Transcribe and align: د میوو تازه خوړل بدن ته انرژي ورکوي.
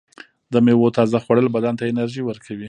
د 0.53 0.55
میوو 0.65 0.93
تازه 0.97 1.17
خوړل 1.23 1.47
بدن 1.55 1.73
ته 1.79 1.83
انرژي 1.91 2.21
ورکوي. 2.25 2.59